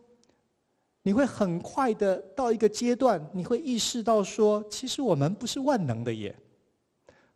[1.02, 6.34] 你会很快的到一个阶段，你会意识到说，其实我们不是万能的耶。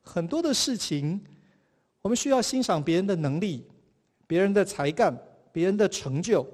[0.03, 1.25] 很多的事情，
[2.03, 3.65] 我们需要欣赏别人的能力、
[4.27, 5.17] 别人的才干、
[5.53, 6.45] 别人的成就。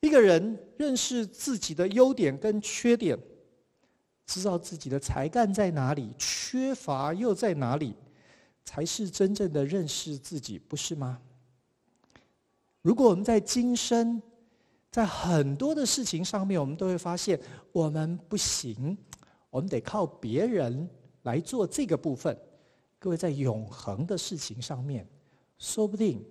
[0.00, 3.18] 一个人认识自己的优点跟缺点，
[4.26, 7.94] 知道自己的才干在哪里，缺乏又在哪里，
[8.64, 11.20] 才是真正的认识自己，不是吗？
[12.82, 14.20] 如果我们在今生，
[14.90, 17.40] 在很多的事情上面，我们都会发现
[17.72, 18.96] 我们不行，
[19.50, 20.88] 我们得靠别人
[21.22, 22.36] 来做这个部分。
[22.98, 25.06] 各位，在永恒的事情上面，
[25.58, 26.24] 说不定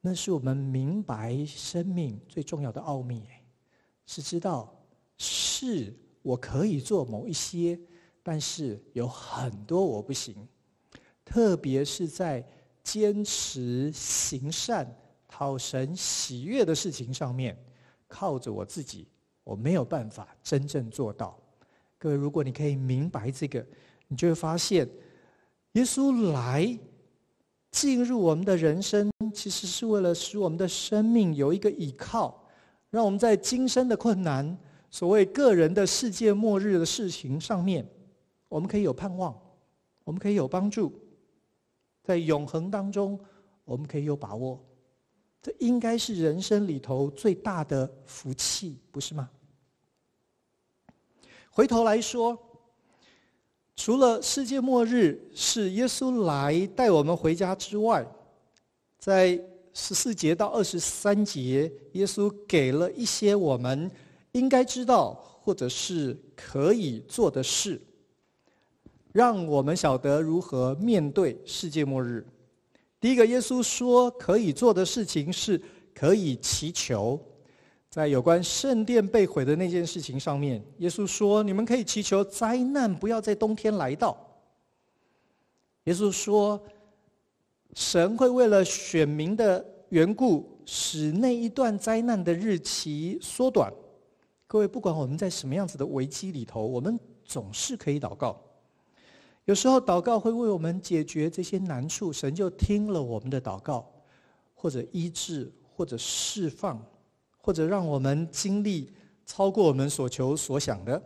[0.00, 3.26] 那是我们明白生命最重要的奥秘，
[4.04, 4.74] 是知道
[5.16, 5.94] 是
[6.24, 7.78] 我可以做某一些，
[8.24, 10.34] 但是有很多我不行，
[11.24, 12.44] 特别是在
[12.82, 14.92] 坚持行善。
[15.36, 17.58] 讨神喜悦的事情上面，
[18.06, 19.08] 靠着我自己，
[19.42, 21.36] 我没有办法真正做到。
[21.98, 23.66] 各位，如果你可以明白这个，
[24.06, 24.88] 你就会发现，
[25.72, 26.78] 耶稣来
[27.72, 32.46] 进入我们的人生，其实是为了使我们的生命有一个依靠，
[32.90, 34.56] 让我们在今生的困难、
[34.94, 37.84] 所谓个人的世界末日的事情上面，
[38.48, 39.36] 我们可以有盼望，
[40.04, 40.92] 我们可以有帮助，
[42.04, 43.18] 在永恒当中，
[43.64, 44.64] 我们可以有把握。
[45.42, 49.28] 这应该是人生里头最大的福气，不是吗？
[51.50, 52.38] 回头来说，
[53.74, 58.06] 除了世界末日是耶稣来带我们回家之外，
[59.00, 63.90] 在十四节到二十三节，耶稣给了一些我们
[64.34, 67.80] 应该知道或者是可以做的事，
[69.12, 72.26] 让我们晓得如何面对世界末日。
[73.00, 75.60] 第一个，耶稣说可以做的事情是
[75.94, 77.20] 可以祈求，
[77.88, 84.16] 在有关圣殿被毁的那件事情上面，耶稣说你们可以祈求灾难不要在冬天来到。
[85.84, 86.60] 耶稣说，
[87.74, 93.72] 神会为了选民的缘故，使那一段灾难的日期缩短。
[94.54, 98.40] 各位，不管我们在什么样子的危机里头，我们总是可以祷告。
[99.46, 103.84] 有时候祷告会为我们解决这些难处，神就听了我们的祷告，
[104.54, 106.80] 或者医治，或者释放，
[107.36, 108.92] 或者让我们经历
[109.26, 111.02] 超过我们所求所想的。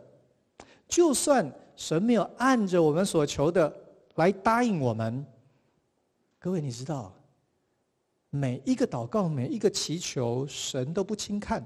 [0.87, 3.75] 就算神没有按着我们所求的
[4.13, 5.25] 来答应我们，
[6.37, 7.11] 各位你知道，
[8.29, 11.65] 每一个祷告，每一个祈求，神都不轻看。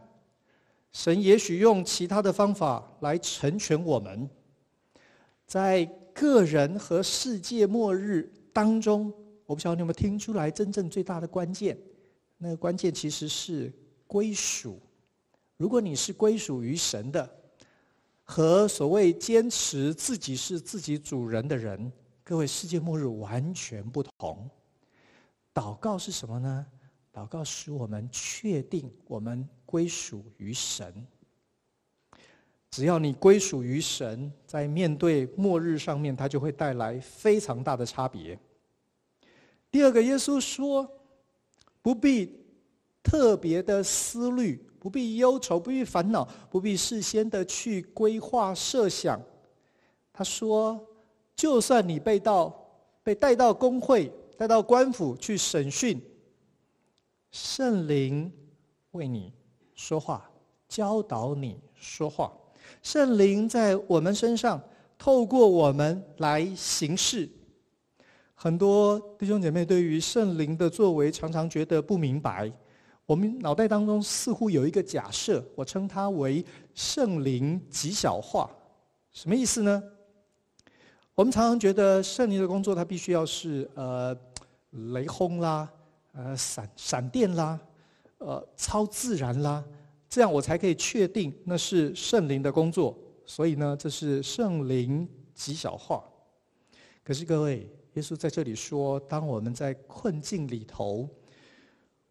[0.94, 4.30] 神也许用其他的方法来成全我们，
[5.46, 5.86] 在。
[6.16, 9.12] 个人和世界末日当中，
[9.48, 11.76] 我不晓得你有没有听出来，真正最大的关键，
[12.38, 13.74] 那个关键其实是
[14.06, 14.80] 归属。
[15.58, 17.28] 如果你是归属于神的，
[18.24, 21.92] 和所谓坚持自己是自己主人的人，
[22.24, 24.48] 各位，世界末日完全不同。
[25.52, 26.64] 祷告是什么呢？
[27.14, 31.06] 祷告使我们确定我们归属于神。
[32.72, 38.40] 只要你归属于神，在面对末日上面，它就会带来非常大的差别。
[39.70, 40.90] 第二个，耶稣说，
[41.84, 42.36] 不必
[43.04, 49.22] 特别的思虑，不必忧愁，不必烦恼，不必事先的去规划设想。
[50.12, 50.84] 他说，
[51.36, 52.52] 就算你被到
[53.04, 56.02] 被带到工会，带到官府去审讯，
[57.34, 58.32] 圣灵
[58.92, 59.34] 为你
[59.74, 60.30] 说话，
[60.70, 62.32] 教导你说话。
[62.84, 64.62] 圣灵在我们身上，
[65.00, 67.28] 透过我们来行事。
[68.36, 72.52] 很多弟兄姐妹对于圣灵的作为常常觉得不明白。
[73.08, 78.48] 我们脑袋当中似乎有一个假设，我称它为圣灵极小化。
[79.12, 79.82] 什么意思呢？
[81.16, 84.16] 我们常常觉得圣灵的工作，它必须要是呃
[84.70, 85.68] 雷轰啦，
[86.14, 87.60] 呃闪闪电啦，
[88.18, 89.64] 呃超自然啦。
[90.10, 96.04] 这样我才可以确定那是圣灵的工作，所以呢，这是圣灵极小化。
[97.04, 101.10] 可是各位，耶稣在这里说，当我们在困境里头，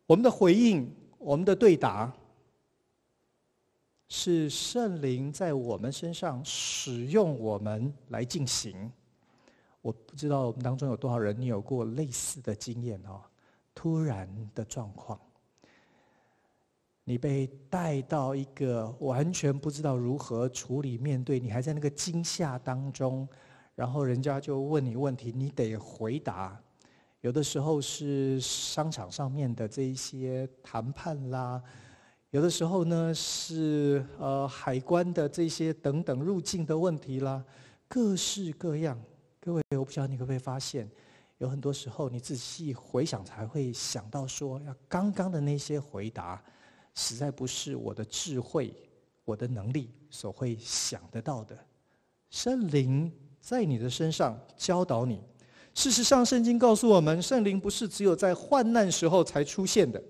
[0.05, 2.13] 我们的回应、我们的对答，
[4.09, 8.91] 是圣灵在我们身上使用我们来进行。
[9.81, 13.23] 我不知道我们当中有多少人，你有过类似的经验哦？
[13.75, 15.19] 突然的状况。
[17.05, 23.29] 你被带到一个完全不知道如何处理、面对，你还在那个惊吓当中，
[23.75, 26.57] 然后人家就问你问题，你得回答。
[27.21, 31.61] 有的时候是商场上面的这一些谈判啦，
[32.31, 37.45] 有的时候呢是呃海关的这些等等入境的问题啦，
[37.89, 38.97] 各式各样。
[39.41, 40.89] 各位，我不知道你会不会发现，
[41.43, 46.41] 有很多时候你仔细回想才会想到说，要刚刚的那些回答。
[46.95, 48.73] 实在不是我的智慧、
[49.25, 51.59] 我的能力所会想得到的。
[52.31, 55.21] 圣灵在你的身上教导你。
[55.75, 60.01] 事实上，圣经告诉我们，圣灵不是只有在患难时候才出现的，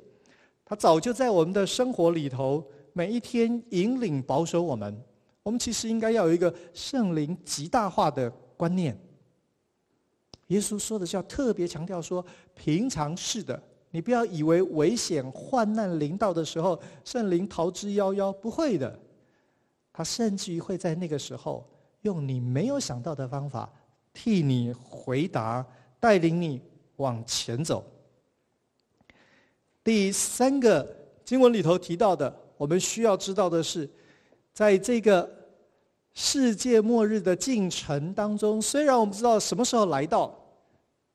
[0.66, 2.62] 他早就在我们的生活里头，
[2.92, 5.02] 每一天引领保守我们。
[5.42, 8.94] 我们其实应该要有一个圣灵极大化的观念。
[10.52, 12.24] 耶稣说的是要特别强调说，
[12.54, 18.98] 平常是的，你不要以为危险患难临到的时候，圣灵逃之夭夭，不会的。
[19.94, 21.66] 他甚至于会在那个时候，
[22.02, 23.72] 用你没有想到的方法，
[24.12, 25.66] 替你回答，
[25.98, 26.60] 带领你
[26.96, 27.82] 往前走。
[29.82, 30.86] 第三个
[31.24, 33.88] 经文里头提到的，我们需要知道的是，
[34.52, 35.28] 在这个
[36.12, 40.38] 世界末日的进程当中，虽然我们知道什么时候来到。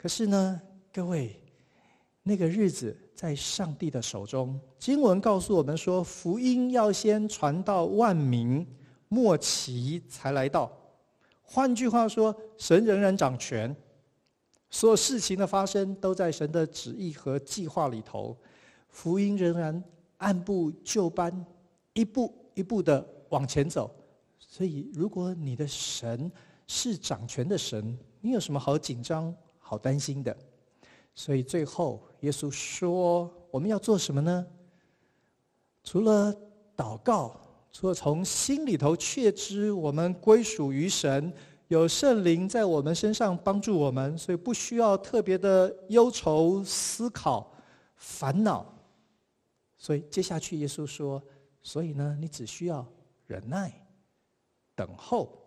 [0.07, 0.61] 可是呢，
[0.93, 1.37] 各位，
[2.23, 4.57] 那个日子在上帝的手中。
[4.79, 8.65] 经文告诉我们说，福音要先传到万民，
[9.09, 10.71] 末期才来到。
[11.41, 13.75] 换句话说，神仍然掌权，
[14.69, 18.33] 所有事情的发生都在神的旨意和计划里头。
[18.87, 19.83] 福音仍然
[20.19, 21.45] 按部就班，
[21.91, 23.93] 一步一步的往前走。
[24.39, 26.31] 所以，如果你的神
[26.65, 29.35] 是掌权的神，你有什么好紧张？
[29.69, 30.33] 好担心的，
[31.13, 34.47] 所以最后耶稣说：“我们要做什么呢？
[35.83, 36.33] 除了
[36.73, 37.37] 祷告，
[37.69, 41.33] 除了从心里头确知我们归属于神，
[41.67, 47.51] 有圣灵在我们身上帮助我们，所以不需要特别的忧愁、思考、
[47.97, 48.73] 烦恼。
[49.77, 51.21] 所以接下去耶稣说：
[51.61, 52.87] 所以呢，你只需要
[53.25, 53.85] 忍耐、
[54.75, 55.43] 等候。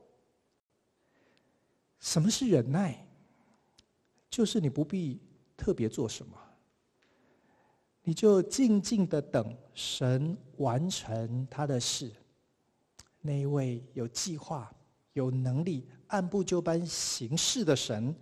[1.99, 3.03] 什么是忍耐？”
[4.31, 5.21] 就是你不必
[5.57, 6.33] 特别做什么，
[8.05, 12.11] 你就静静的等神完成他的事。
[13.21, 14.73] 那一位有计划、
[15.13, 18.15] 有能力、按部就班行事的神，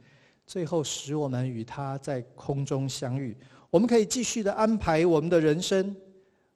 [0.47, 3.37] 最后使我们与他在空中相遇。
[3.71, 5.95] 我们可以继续的安排我们的人生。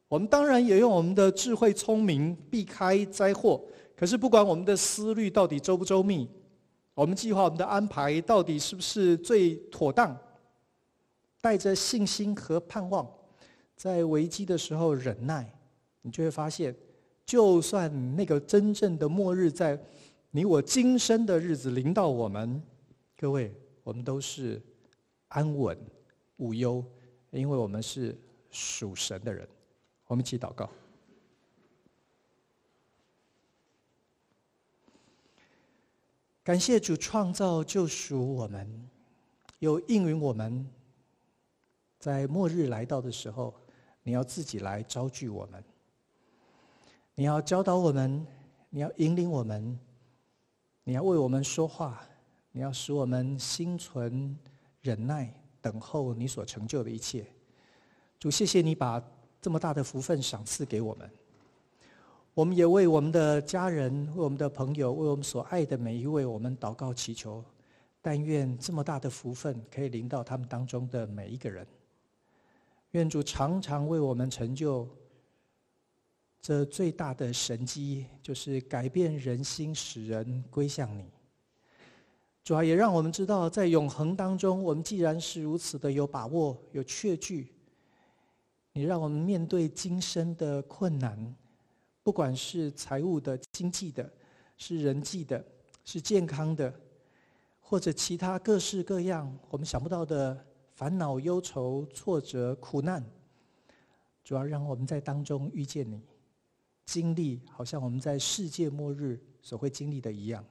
[0.08, 3.62] 我们当然也用我们的智慧聪明避开灾祸。
[3.94, 6.28] 可是不管我们的思虑到底周不周密。
[6.94, 10.16] 我们计划我们的安排到底是不是最妥当？
[11.40, 13.08] 带着信心和盼望，
[13.74, 15.52] 在危机的时候忍耐，
[16.02, 16.74] 你就会发现，
[17.24, 19.76] 就算那个真正的末日在
[20.30, 22.62] 你我今生的日子临到我们，
[23.16, 24.62] 各位，我们都是
[25.28, 25.76] 安稳
[26.36, 26.84] 无忧，
[27.30, 28.16] 因为我们是
[28.50, 29.48] 属神的人。
[30.06, 30.68] 我们一起祷告。
[36.44, 38.68] 感谢主创造救赎我们，
[39.60, 40.68] 又应允我们，
[42.00, 43.54] 在末日来到的时候，
[44.02, 45.62] 你要自己来招聚我们，
[47.14, 48.26] 你要教导我们，
[48.70, 49.78] 你要引领我们，
[50.82, 52.04] 你要为我们说话，
[52.50, 54.36] 你要使我们心存
[54.80, 57.24] 忍耐，等候你所成就的一切。
[58.18, 59.00] 主，谢谢你把
[59.40, 61.08] 这么大的福分赏赐给我们。
[62.34, 67.44] 我们也为我们的家人、为我们的朋友、为我们所爱的每一位，我们祷告祈求。
[68.00, 71.66] 但愿这么大的福分可以临到他们当中的每一个人。
[72.92, 74.88] 愿主常常为我们成就
[76.40, 81.04] 这最大的神迹，就是改变人心，使人归向你。
[82.42, 87.52] 主啊，也让我们知道，在永恒当中，我们既然是如此的有把握、有确据，
[88.72, 91.36] 你让我们面对今生的困难。
[92.02, 94.12] 不管是财务的、经济的，
[94.56, 95.44] 是人际的，
[95.84, 96.72] 是健康的，
[97.60, 100.44] 或者其他各式各样我们想不到的
[100.74, 103.04] 烦恼、忧愁、挫折、苦难，
[104.24, 106.02] 主要让我们在当中遇见你，
[106.84, 110.44] 经历好像我们在世界末日所会经历的一样。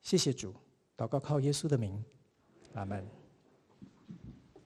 [0.00, 0.54] 谢谢主，
[0.96, 2.04] 祷告靠耶稣的名，
[2.74, 3.23] 阿门。